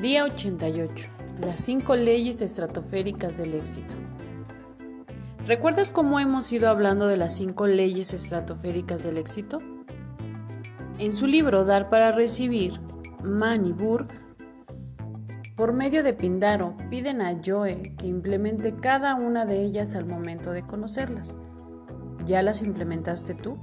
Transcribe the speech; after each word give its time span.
Día 0.00 0.24
88. 0.24 1.10
Las 1.42 1.60
cinco 1.60 1.94
leyes 1.94 2.40
estratosféricas 2.40 3.36
del 3.36 3.52
éxito. 3.52 3.92
¿Recuerdas 5.46 5.90
cómo 5.90 6.18
hemos 6.18 6.50
ido 6.54 6.70
hablando 6.70 7.06
de 7.06 7.18
las 7.18 7.36
cinco 7.36 7.66
leyes 7.66 8.14
estratosféricas 8.14 9.02
del 9.02 9.18
éxito? 9.18 9.58
En 10.98 11.12
su 11.12 11.26
libro 11.26 11.66
Dar 11.66 11.90
para 11.90 12.12
Recibir, 12.12 12.80
Mann 13.22 13.66
y 13.66 13.72
Burg, 13.72 14.08
por 15.54 15.74
medio 15.74 16.02
de 16.02 16.14
Pindaro, 16.14 16.74
piden 16.88 17.20
a 17.20 17.38
Joe 17.44 17.94
que 17.98 18.06
implemente 18.06 18.76
cada 18.76 19.16
una 19.16 19.44
de 19.44 19.60
ellas 19.60 19.94
al 19.96 20.06
momento 20.06 20.52
de 20.52 20.62
conocerlas. 20.62 21.36
¿Ya 22.24 22.40
las 22.40 22.62
implementaste 22.62 23.34
tú? 23.34 23.58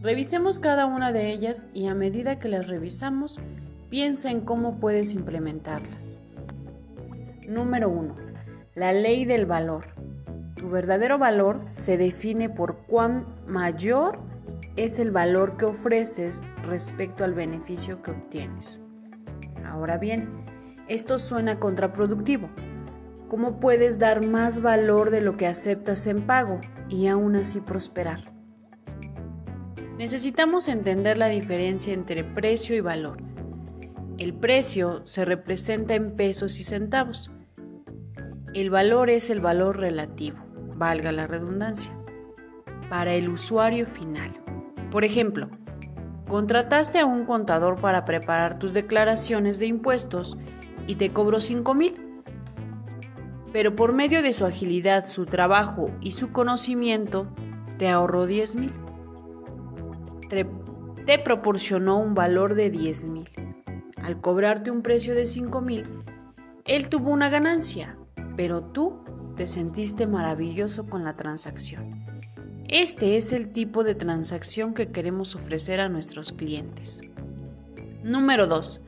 Revisemos 0.00 0.60
cada 0.60 0.86
una 0.86 1.10
de 1.10 1.32
ellas 1.32 1.66
y 1.74 1.88
a 1.88 1.94
medida 1.96 2.38
que 2.38 2.48
las 2.48 2.68
revisamos, 2.68 3.40
piensa 3.90 4.30
en 4.30 4.40
cómo 4.42 4.78
puedes 4.78 5.14
implementarlas. 5.14 6.18
Número 7.46 7.88
1. 7.88 8.14
La 8.74 8.92
ley 8.92 9.24
del 9.24 9.46
valor. 9.46 9.86
Tu 10.56 10.68
verdadero 10.68 11.18
valor 11.18 11.64
se 11.72 11.96
define 11.96 12.50
por 12.50 12.84
cuán 12.86 13.24
mayor 13.46 14.18
es 14.76 14.98
el 14.98 15.10
valor 15.10 15.56
que 15.56 15.64
ofreces 15.64 16.50
respecto 16.62 17.24
al 17.24 17.34
beneficio 17.34 18.02
que 18.02 18.10
obtienes. 18.10 18.80
Ahora 19.64 19.98
bien, 19.98 20.28
esto 20.88 21.18
suena 21.18 21.58
contraproductivo. 21.58 22.48
¿Cómo 23.28 23.60
puedes 23.60 23.98
dar 23.98 24.26
más 24.26 24.62
valor 24.62 25.10
de 25.10 25.20
lo 25.20 25.36
que 25.36 25.46
aceptas 25.46 26.06
en 26.06 26.26
pago 26.26 26.60
y 26.88 27.08
aún 27.08 27.36
así 27.36 27.60
prosperar? 27.60 28.32
Necesitamos 29.98 30.68
entender 30.68 31.18
la 31.18 31.28
diferencia 31.28 31.92
entre 31.92 32.22
precio 32.24 32.76
y 32.76 32.80
valor. 32.80 33.27
El 34.18 34.34
precio 34.34 35.02
se 35.06 35.24
representa 35.24 35.94
en 35.94 36.16
pesos 36.16 36.60
y 36.60 36.64
centavos. 36.64 37.30
El 38.52 38.70
valor 38.70 39.10
es 39.10 39.30
el 39.30 39.40
valor 39.40 39.78
relativo, 39.78 40.38
valga 40.76 41.12
la 41.12 41.26
redundancia, 41.26 41.96
para 42.90 43.14
el 43.14 43.28
usuario 43.28 43.86
final. 43.86 44.32
Por 44.90 45.04
ejemplo, 45.04 45.48
contrataste 46.28 46.98
a 46.98 47.06
un 47.06 47.24
contador 47.24 47.80
para 47.80 48.04
preparar 48.04 48.58
tus 48.58 48.74
declaraciones 48.74 49.58
de 49.58 49.66
impuestos 49.66 50.36
y 50.86 50.96
te 50.96 51.10
cobró 51.10 51.40
5 51.40 51.74
mil. 51.74 51.94
Pero 53.52 53.74
por 53.76 53.92
medio 53.92 54.20
de 54.20 54.32
su 54.32 54.44
agilidad, 54.44 55.06
su 55.06 55.24
trabajo 55.24 55.86
y 56.00 56.10
su 56.10 56.32
conocimiento, 56.32 57.28
te 57.78 57.88
ahorró 57.88 58.26
10 58.26 58.56
mil 58.56 58.72
te, 60.28 61.18
proporcionó 61.18 61.98
un 61.98 62.14
valor 62.14 62.54
de 62.54 62.70
10 62.70 63.10
mil. 63.10 63.30
Al 64.08 64.22
cobrarte 64.22 64.70
un 64.70 64.80
precio 64.80 65.14
de 65.14 65.26
5 65.26 65.60
mil, 65.60 65.84
él 66.64 66.88
tuvo 66.88 67.10
una 67.10 67.28
ganancia, 67.28 67.98
pero 68.38 68.62
tú 68.62 69.04
te 69.36 69.46
sentiste 69.46 70.06
maravilloso 70.06 70.86
con 70.86 71.04
la 71.04 71.12
transacción. 71.12 72.02
Este 72.70 73.18
es 73.18 73.34
el 73.34 73.52
tipo 73.52 73.84
de 73.84 73.94
transacción 73.94 74.72
que 74.72 74.90
queremos 74.90 75.34
ofrecer 75.34 75.78
a 75.78 75.90
nuestros 75.90 76.32
clientes. 76.32 77.02
Número 78.02 78.46
2. 78.46 78.80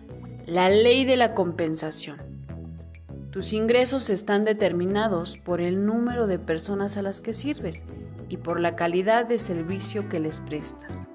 La 0.47 0.71
ley 0.71 1.05
de 1.05 1.19
la 1.19 1.35
compensación. 1.35 2.17
Tus 3.31 3.53
ingresos 3.53 4.09
están 4.09 4.47
determinados 4.47 5.37
por 5.37 5.61
el 5.61 5.85
número 5.85 6.29
de 6.29 6.39
personas 6.39 6.97
a 6.97 7.03
las 7.03 7.21
que 7.21 7.35
sirves 7.35 7.85
y 8.31 8.39
por 8.39 8.59
la 8.59 8.75
calidad 8.75 9.27
de 9.27 9.39
servicio 9.39 10.09
que 10.09 10.19
les 10.19 10.41
prestas. 10.41 11.07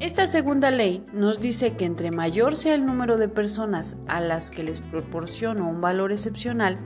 Esta 0.00 0.28
segunda 0.28 0.70
ley 0.70 1.02
nos 1.12 1.40
dice 1.40 1.74
que 1.74 1.84
entre 1.84 2.12
mayor 2.12 2.54
sea 2.54 2.76
el 2.76 2.86
número 2.86 3.16
de 3.16 3.28
personas 3.28 3.96
a 4.06 4.20
las 4.20 4.52
que 4.52 4.62
les 4.62 4.80
proporciono 4.80 5.68
un 5.68 5.80
valor 5.80 6.12
excepcional, 6.12 6.76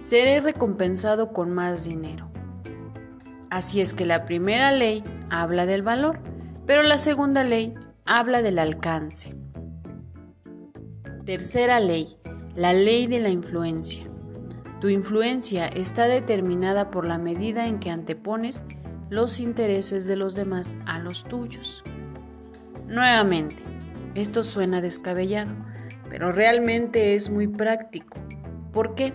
seré 0.00 0.40
recompensado 0.40 1.34
con 1.34 1.52
más 1.52 1.84
dinero. 1.84 2.30
Así 3.50 3.82
es 3.82 3.92
que 3.92 4.06
la 4.06 4.24
primera 4.24 4.72
ley 4.72 5.04
habla 5.28 5.66
del 5.66 5.82
valor, 5.82 6.18
pero 6.64 6.82
la 6.82 6.98
segunda 6.98 7.44
ley 7.44 7.74
habla 8.06 8.40
del 8.40 8.58
alcance. 8.58 9.36
Tercera 11.26 11.78
ley, 11.78 12.16
la 12.54 12.72
ley 12.72 13.06
de 13.06 13.20
la 13.20 13.28
influencia. 13.28 14.06
Tu 14.80 14.88
influencia 14.88 15.66
está 15.66 16.06
determinada 16.06 16.90
por 16.90 17.06
la 17.06 17.18
medida 17.18 17.66
en 17.66 17.80
que 17.80 17.90
antepones 17.90 18.64
los 19.10 19.40
intereses 19.40 20.06
de 20.06 20.16
los 20.16 20.34
demás 20.34 20.78
a 20.86 20.98
los 21.00 21.24
tuyos. 21.24 21.84
Nuevamente, 22.86 23.56
esto 24.14 24.44
suena 24.44 24.80
descabellado, 24.80 25.52
pero 26.08 26.30
realmente 26.30 27.16
es 27.16 27.30
muy 27.30 27.48
práctico, 27.48 28.16
porque 28.72 29.12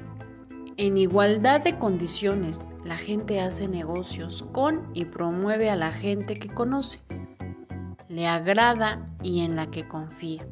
en 0.76 0.98
igualdad 0.98 1.62
de 1.62 1.80
condiciones 1.80 2.70
la 2.84 2.98
gente 2.98 3.40
hace 3.40 3.70
negocios 3.70 4.44
con 4.52 4.90
y 4.94 5.06
promueve 5.06 5.70
a 5.70 5.78
la 5.78 5.94
gente 5.94 6.36
que 6.36 6.50
conoce, 6.50 7.00
le 8.10 8.28
agrada 8.28 9.10
y 9.24 9.40
en 9.46 9.56
la 9.56 9.72
que 9.72 9.88
confía. 9.88 10.46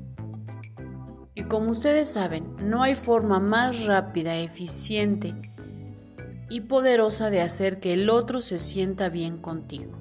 Y 1.35 1.43
como 1.43 1.71
ustedes 1.71 2.07
saben, 2.07 2.55
no 2.61 2.83
hay 2.83 2.95
forma 2.95 3.41
más 3.41 3.85
rápida, 3.85 4.37
eficiente 4.37 5.35
y 6.49 6.61
poderosa 6.61 7.29
de 7.29 7.41
hacer 7.41 7.81
que 7.81 7.93
el 7.93 8.09
otro 8.09 8.41
se 8.41 8.59
sienta 8.59 9.09
bien 9.09 9.37
contigo 9.37 9.98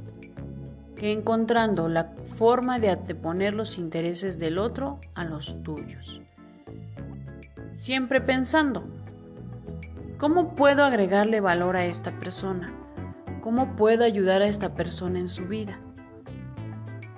que 0.99 1.13
encontrando 1.13 1.89
la 1.89 2.13
forma 2.37 2.79
de 2.79 2.91
anteponer 2.91 3.55
los 3.55 3.79
intereses 3.79 4.39
del 4.39 4.59
otro 4.59 5.01
a 5.15 5.25
los 5.25 5.63
tuyos. 5.63 6.21
Siempre 7.75 8.21
pensando, 8.21 8.85
¿cómo 10.19 10.57
puedo 10.57 10.85
agregarle 10.85 11.41
valor 11.41 11.77
a 11.77 11.87
esta 11.87 12.11
persona? 12.19 12.73
¿Cómo 13.41 13.77
puedo 13.77 14.05
ayudar 14.05 14.43
a 14.43 14.49
esta 14.49 14.75
persona 14.75 15.21
en 15.21 15.29
su 15.29 15.47
vida? 15.47 15.81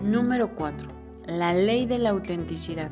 Número 0.03 0.55
4. 0.55 0.89
La 1.27 1.55
ley 1.55 1.87
de 1.87 1.99
la 1.99 2.11
autenticidad. 2.11 2.91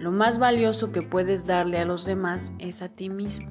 Lo 0.00 0.10
más 0.10 0.38
valioso 0.38 0.92
que 0.92 1.02
puedes 1.02 1.46
darle 1.46 1.78
a 1.78 1.84
los 1.84 2.04
demás 2.06 2.52
es 2.58 2.80
a 2.80 2.88
ti 2.88 3.10
mismo. 3.10 3.50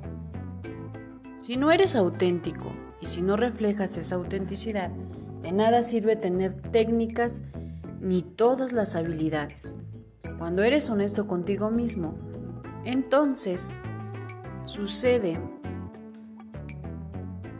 Si 1.39 1.57
no 1.57 1.71
eres 1.71 1.95
auténtico 1.95 2.71
y 3.01 3.05
si 3.05 3.21
no 3.21 3.37
reflejas 3.37 3.97
esa 3.97 4.15
autenticidad, 4.15 4.91
de 5.45 5.51
nada 5.51 5.83
sirve 5.83 6.15
tener 6.15 6.55
técnicas 6.55 7.43
ni 8.01 8.23
todas 8.23 8.73
las 8.73 8.95
habilidades. 8.95 9.75
Cuando 10.39 10.63
eres 10.63 10.89
honesto 10.89 11.27
contigo 11.27 11.69
mismo, 11.69 12.15
entonces 12.83 13.79
sucede 14.65 15.39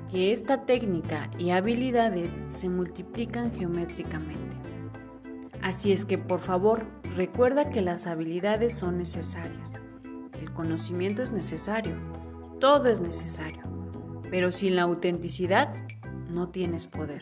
que 0.10 0.32
esta 0.32 0.66
técnica 0.66 1.30
y 1.38 1.52
habilidades 1.52 2.46
se 2.48 2.70
multiplican 2.70 3.52
geométricamente. 3.52 4.58
Así 5.62 5.92
es 5.92 6.06
que 6.06 6.18
por 6.18 6.40
favor 6.40 6.88
recuerda 7.16 7.70
que 7.70 7.84
las 7.84 8.08
habilidades 8.08 8.74
son 8.74 8.98
necesarias. 8.98 9.80
El 10.42 10.52
conocimiento 10.54 11.22
es 11.22 11.32
necesario, 11.32 11.96
todo 12.60 12.88
es 12.88 13.00
necesario, 13.00 13.62
pero 14.32 14.52
sin 14.52 14.76
la 14.76 14.82
autenticidad 14.82 15.72
no 16.34 16.50
tienes 16.50 16.88
poder. 16.88 17.22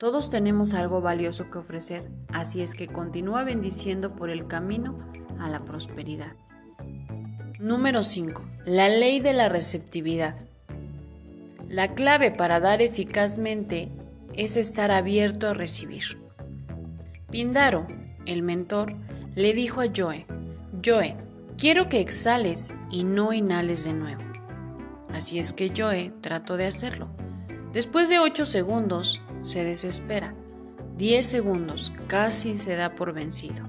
Todos 0.00 0.30
tenemos 0.30 0.72
algo 0.72 1.02
valioso 1.02 1.50
que 1.50 1.58
ofrecer, 1.58 2.08
así 2.32 2.62
es 2.62 2.74
que 2.74 2.86
continúa 2.86 3.44
bendiciendo 3.44 4.08
por 4.08 4.30
el 4.30 4.46
camino 4.46 4.96
a 5.38 5.50
la 5.50 5.58
prosperidad. 5.58 6.32
Número 7.58 8.02
5. 8.02 8.42
La 8.64 8.88
ley 8.88 9.20
de 9.20 9.34
la 9.34 9.50
receptividad. 9.50 10.36
La 11.68 11.92
clave 11.92 12.30
para 12.30 12.60
dar 12.60 12.80
eficazmente 12.80 13.90
es 14.32 14.56
estar 14.56 14.90
abierto 14.90 15.46
a 15.48 15.52
recibir. 15.52 16.18
Pindaro, 17.30 17.86
el 18.24 18.42
mentor, 18.42 18.94
le 19.34 19.52
dijo 19.52 19.82
a 19.82 19.88
Joe, 19.94 20.24
Joe, 20.82 21.14
quiero 21.58 21.90
que 21.90 22.00
exhales 22.00 22.72
y 22.90 23.04
no 23.04 23.34
inhales 23.34 23.84
de 23.84 23.92
nuevo. 23.92 24.22
Así 25.12 25.38
es 25.38 25.52
que 25.52 25.70
Joe 25.76 26.10
trató 26.22 26.56
de 26.56 26.64
hacerlo. 26.64 27.10
Después 27.74 28.08
de 28.08 28.18
8 28.18 28.46
segundos, 28.46 29.20
se 29.42 29.64
desespera. 29.64 30.34
10 30.96 31.24
segundos, 31.24 31.92
casi 32.06 32.58
se 32.58 32.76
da 32.76 32.90
por 32.90 33.12
vencido. 33.12 33.64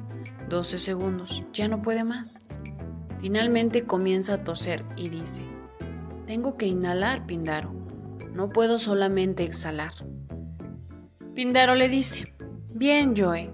12 0.49 0.79
segundos, 0.79 1.43
ya 1.53 1.67
no 1.67 1.81
puede 1.81 2.03
más. 2.03 2.41
Finalmente 3.21 3.83
comienza 3.83 4.33
a 4.33 4.43
toser 4.43 4.83
y 4.97 5.09
dice, 5.09 5.43
tengo 6.25 6.57
que 6.57 6.67
inhalar, 6.67 7.25
Pindaro. 7.25 7.73
No 8.33 8.49
puedo 8.49 8.79
solamente 8.79 9.43
exhalar. 9.43 9.93
Pindaro 11.35 11.75
le 11.75 11.87
dice, 11.87 12.33
bien, 12.75 13.13
Joe, 13.15 13.51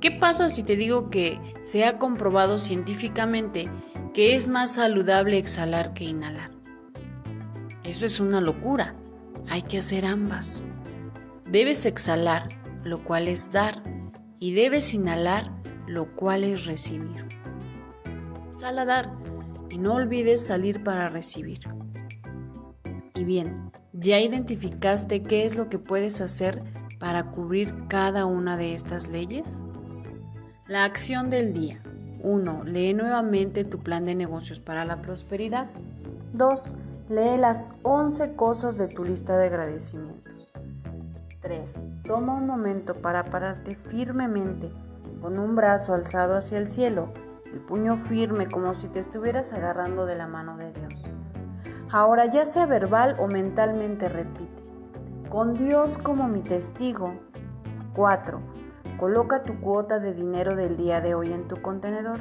¿qué 0.00 0.10
pasa 0.10 0.50
si 0.50 0.62
te 0.62 0.76
digo 0.76 1.08
que 1.08 1.38
se 1.62 1.84
ha 1.84 1.98
comprobado 1.98 2.58
científicamente 2.58 3.70
que 4.12 4.36
es 4.36 4.48
más 4.48 4.74
saludable 4.74 5.38
exhalar 5.38 5.94
que 5.94 6.04
inhalar? 6.04 6.50
Eso 7.84 8.04
es 8.04 8.20
una 8.20 8.40
locura. 8.40 8.96
Hay 9.48 9.62
que 9.62 9.78
hacer 9.78 10.04
ambas. 10.04 10.62
Debes 11.50 11.86
exhalar, 11.86 12.48
lo 12.82 13.04
cual 13.04 13.28
es 13.28 13.52
dar, 13.52 13.80
y 14.40 14.54
debes 14.54 14.94
inhalar, 14.94 15.52
lo 15.86 16.14
cual 16.16 16.42
es 16.42 16.66
recibir. 16.66 17.24
sal 18.50 18.78
a 18.78 18.84
dar 18.84 19.12
y 19.70 19.78
no 19.78 19.94
olvides 19.94 20.44
salir 20.44 20.82
para 20.82 21.08
recibir. 21.08 21.60
Y 23.14 23.24
bien, 23.24 23.70
ya 23.92 24.18
identificaste 24.18 25.22
qué 25.22 25.44
es 25.44 25.56
lo 25.56 25.68
que 25.68 25.78
puedes 25.78 26.20
hacer 26.20 26.62
para 26.98 27.30
cubrir 27.30 27.72
cada 27.88 28.26
una 28.26 28.56
de 28.56 28.74
estas 28.74 29.08
leyes. 29.08 29.62
La 30.68 30.84
acción 30.84 31.30
del 31.30 31.52
día. 31.52 31.80
1. 32.22 32.64
Lee 32.64 32.92
nuevamente 32.92 33.64
tu 33.64 33.78
plan 33.78 34.04
de 34.04 34.14
negocios 34.14 34.58
para 34.58 34.84
la 34.84 35.00
prosperidad. 35.00 35.70
2. 36.32 36.76
Lee 37.10 37.38
las 37.38 37.72
11 37.82 38.34
cosas 38.34 38.78
de 38.78 38.88
tu 38.88 39.04
lista 39.04 39.38
de 39.38 39.46
agradecimientos. 39.46 40.35
3. 41.46 41.74
Toma 42.02 42.34
un 42.34 42.44
momento 42.44 42.96
para 42.96 43.26
pararte 43.26 43.76
firmemente 43.76 44.68
con 45.20 45.38
un 45.38 45.54
brazo 45.54 45.94
alzado 45.94 46.36
hacia 46.36 46.58
el 46.58 46.66
cielo, 46.66 47.12
el 47.52 47.60
puño 47.60 47.96
firme 47.96 48.48
como 48.48 48.74
si 48.74 48.88
te 48.88 48.98
estuvieras 48.98 49.52
agarrando 49.52 50.06
de 50.06 50.16
la 50.16 50.26
mano 50.26 50.56
de 50.56 50.72
Dios. 50.72 51.04
Ahora 51.92 52.26
ya 52.26 52.44
sea 52.46 52.66
verbal 52.66 53.12
o 53.20 53.28
mentalmente 53.28 54.08
repite, 54.08 54.60
con 55.28 55.52
Dios 55.52 55.98
como 55.98 56.26
mi 56.26 56.40
testigo. 56.40 57.14
4. 57.94 58.40
Coloca 58.98 59.42
tu 59.42 59.60
cuota 59.60 60.00
de 60.00 60.14
dinero 60.14 60.56
del 60.56 60.76
día 60.76 61.00
de 61.00 61.14
hoy 61.14 61.32
en 61.32 61.46
tu 61.46 61.62
contenedor 61.62 62.18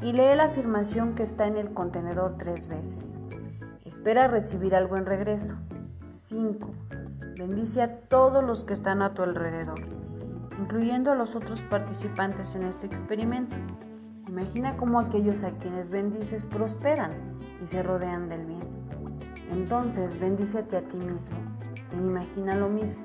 y 0.00 0.12
lee 0.12 0.34
la 0.34 0.44
afirmación 0.44 1.14
que 1.14 1.24
está 1.24 1.46
en 1.46 1.58
el 1.58 1.74
contenedor 1.74 2.36
tres 2.38 2.68
veces. 2.68 3.18
Espera 3.84 4.28
recibir 4.28 4.74
algo 4.74 4.96
en 4.96 5.04
regreso. 5.04 5.56
5. 6.12 6.70
Bendice 7.42 7.82
a 7.82 7.98
todos 8.02 8.44
los 8.44 8.62
que 8.62 8.72
están 8.72 9.02
a 9.02 9.14
tu 9.14 9.22
alrededor, 9.24 9.80
incluyendo 10.60 11.10
a 11.10 11.16
los 11.16 11.34
otros 11.34 11.60
participantes 11.62 12.54
en 12.54 12.62
este 12.62 12.86
experimento. 12.86 13.56
Imagina 14.28 14.76
cómo 14.76 15.00
aquellos 15.00 15.42
a 15.42 15.50
quienes 15.50 15.90
bendices 15.90 16.46
prosperan 16.46 17.10
y 17.60 17.66
se 17.66 17.82
rodean 17.82 18.28
del 18.28 18.46
bien. 18.46 18.68
Entonces, 19.50 20.20
bendícete 20.20 20.76
a 20.76 20.82
ti 20.82 20.96
mismo 20.98 21.36
e 21.90 21.96
imagina 21.96 22.54
lo 22.54 22.68
mismo. 22.68 23.04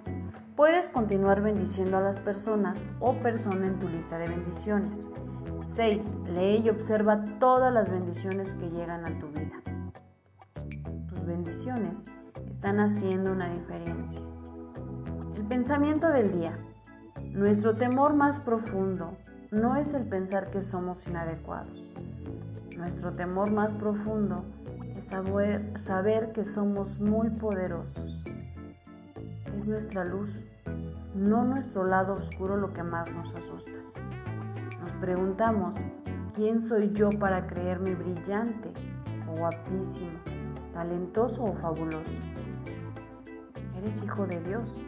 Puedes 0.56 0.92
continuar 0.92 1.42
bendiciendo 1.42 1.98
a 1.98 2.02
las 2.02 2.20
personas 2.20 2.86
o 3.00 3.14
persona 3.14 3.66
en 3.66 3.80
tu 3.80 3.90
lista 3.90 4.20
de 4.20 4.28
bendiciones. 4.28 5.10
6. 5.68 6.16
Lee 6.36 6.62
y 6.64 6.70
observa 6.70 7.24
todas 7.40 7.74
las 7.74 7.90
bendiciones 7.90 8.54
que 8.54 8.70
llegan 8.70 9.04
a 9.04 9.18
tu 9.18 9.30
vida. 9.30 9.64
Tus 11.08 11.26
bendiciones 11.26 12.06
están 12.50 12.80
haciendo 12.80 13.32
una 13.32 13.50
diferencia. 13.50 14.22
El 15.36 15.46
pensamiento 15.46 16.08
del 16.10 16.40
día. 16.40 16.58
Nuestro 17.32 17.74
temor 17.74 18.14
más 18.14 18.40
profundo 18.40 19.18
no 19.52 19.76
es 19.76 19.94
el 19.94 20.08
pensar 20.08 20.50
que 20.50 20.62
somos 20.62 21.08
inadecuados. 21.08 21.86
Nuestro 22.76 23.12
temor 23.12 23.52
más 23.52 23.72
profundo 23.74 24.44
es 24.96 25.06
saber, 25.06 26.32
que 26.32 26.44
somos 26.44 27.00
muy 27.00 27.30
poderosos 27.30 28.24
es 29.58 29.66
nuestra 29.66 30.04
luz, 30.04 30.46
no 31.16 31.44
nuestro 31.44 31.86
lado 31.86 32.14
oscuro 32.14 32.58
lo 32.58 32.74
que 32.74 32.84
más 32.84 33.12
nos 33.12 33.34
asusta. 33.34 33.72
Nos 34.80 34.92
preguntamos, 35.00 35.76
¿quién 36.36 36.68
soy 36.68 36.92
yo 36.94 37.10
para 37.10 37.48
creerme 37.48 37.96
brillante 37.96 38.72
o 39.28 39.40
guapísimo, 39.40 40.20
talentoso 40.78 41.44
o 41.44 41.54
fabuloso? 41.54 42.22
Eres 43.78 44.04
hijo 44.04 44.28
de 44.28 44.40
Dios. 44.42 44.84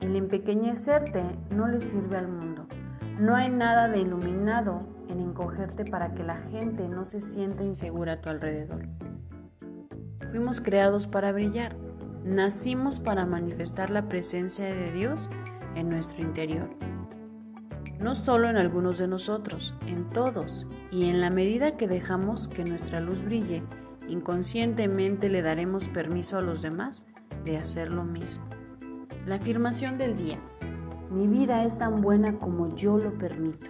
El 0.00 0.16
empequeñecerte 0.16 1.22
no 1.54 1.68
le 1.68 1.80
sirve 1.80 2.16
al 2.16 2.28
mundo. 2.28 2.66
No 3.20 3.34
hay 3.34 3.50
nada 3.50 3.88
de 3.88 4.00
iluminado 4.00 4.78
en 5.08 5.20
encogerte 5.20 5.84
para 5.84 6.14
que 6.14 6.24
la 6.24 6.36
gente 6.36 6.88
no 6.88 7.04
se 7.04 7.20
sienta 7.20 7.62
insegura 7.62 8.14
a 8.14 8.20
tu 8.22 8.30
alrededor. 8.30 8.86
Fuimos 10.30 10.62
creados 10.62 11.06
para 11.06 11.30
brillar 11.30 11.76
Nacimos 12.24 13.00
para 13.00 13.26
manifestar 13.26 13.90
la 13.90 14.08
presencia 14.08 14.66
de 14.66 14.92
Dios 14.92 15.28
en 15.74 15.88
nuestro 15.88 16.22
interior. 16.22 16.70
No 17.98 18.14
solo 18.14 18.48
en 18.48 18.56
algunos 18.56 18.96
de 18.98 19.08
nosotros, 19.08 19.74
en 19.88 20.06
todos. 20.06 20.68
Y 20.92 21.08
en 21.10 21.20
la 21.20 21.30
medida 21.30 21.76
que 21.76 21.88
dejamos 21.88 22.46
que 22.46 22.64
nuestra 22.64 23.00
luz 23.00 23.24
brille, 23.24 23.64
inconscientemente 24.08 25.28
le 25.28 25.42
daremos 25.42 25.88
permiso 25.88 26.38
a 26.38 26.42
los 26.42 26.62
demás 26.62 27.04
de 27.44 27.56
hacer 27.56 27.92
lo 27.92 28.04
mismo. 28.04 28.44
La 29.26 29.36
afirmación 29.36 29.98
del 29.98 30.16
día. 30.16 30.38
Mi 31.10 31.26
vida 31.26 31.64
es 31.64 31.78
tan 31.78 32.00
buena 32.00 32.38
como 32.38 32.74
yo 32.74 32.98
lo 32.98 33.16
permito. 33.18 33.66